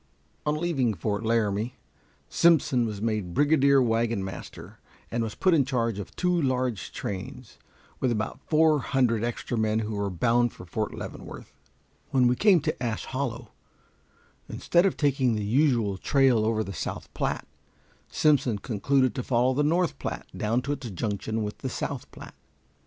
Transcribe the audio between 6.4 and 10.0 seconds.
large trains, with about four hundred extra men who